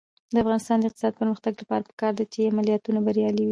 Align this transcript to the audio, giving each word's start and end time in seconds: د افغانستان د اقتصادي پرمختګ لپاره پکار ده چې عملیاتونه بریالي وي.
د 0.33 0.35
افغانستان 0.43 0.77
د 0.79 0.83
اقتصادي 0.87 1.15
پرمختګ 1.21 1.53
لپاره 1.61 1.83
پکار 1.89 2.11
ده 2.17 2.23
چې 2.33 2.49
عملیاتونه 2.51 2.99
بریالي 3.05 3.41
وي. 3.45 3.49